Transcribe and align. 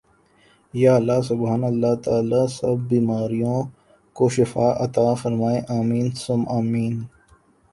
یا 0.73 0.91
اللّٰہ 0.95 1.19
سبحان 1.29 1.63
اللّٰہ 1.63 1.93
تعالی 2.05 2.41
سب 2.57 2.75
بیماروں 2.89 3.59
کو 4.15 4.23
شفاء 4.35 4.71
عطاء 4.83 5.13
فرمائے 5.21 5.59
آمین 5.79 6.07
ثم 6.23 6.41
آمین 6.57 6.93